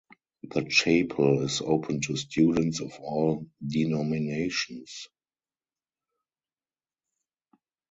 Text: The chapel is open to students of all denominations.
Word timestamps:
The 0.41 0.63
chapel 0.65 1.43
is 1.43 1.61
open 1.61 2.01
to 2.01 2.15
students 2.17 2.79
of 2.79 2.91
all 3.01 3.45
denominations. 3.63 5.07